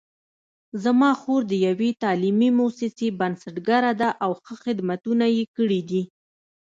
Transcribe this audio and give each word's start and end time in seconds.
زما 0.83 1.11
خور 1.21 1.41
د 1.51 1.53
یوې 1.67 1.89
تعلیمي 2.03 2.49
مؤسسې 2.59 3.07
بنسټګره 3.19 3.91
ده 4.01 4.09
او 4.23 4.31
ښه 4.43 4.55
خدمتونه 4.63 5.25
یې 5.37 5.43
کړي 5.55 5.81
دي 5.89 6.03